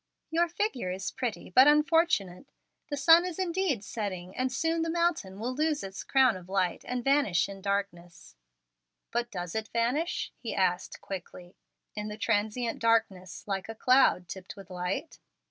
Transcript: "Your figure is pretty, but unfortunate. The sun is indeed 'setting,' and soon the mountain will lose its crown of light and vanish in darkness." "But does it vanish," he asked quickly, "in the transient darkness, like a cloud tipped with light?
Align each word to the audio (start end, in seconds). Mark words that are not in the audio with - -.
"Your 0.31 0.47
figure 0.49 0.89
is 0.89 1.11
pretty, 1.11 1.51
but 1.51 1.67
unfortunate. 1.67 2.47
The 2.89 2.97
sun 2.97 3.23
is 3.23 3.37
indeed 3.37 3.83
'setting,' 3.83 4.35
and 4.35 4.51
soon 4.51 4.81
the 4.81 4.89
mountain 4.89 5.37
will 5.39 5.53
lose 5.53 5.83
its 5.83 6.03
crown 6.03 6.35
of 6.35 6.49
light 6.49 6.83
and 6.87 7.03
vanish 7.03 7.47
in 7.47 7.61
darkness." 7.61 8.35
"But 9.11 9.29
does 9.29 9.53
it 9.53 9.67
vanish," 9.71 10.33
he 10.39 10.55
asked 10.55 11.01
quickly, 11.01 11.55
"in 11.95 12.07
the 12.07 12.17
transient 12.17 12.79
darkness, 12.79 13.47
like 13.47 13.69
a 13.69 13.75
cloud 13.75 14.27
tipped 14.27 14.55
with 14.55 14.71
light? 14.71 15.19